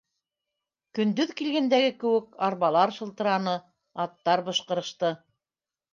[0.99, 3.55] Көндөҙ килгәндәге кеүек, арбалар шылтыраны,
[4.07, 5.17] аттар бышҡырышты.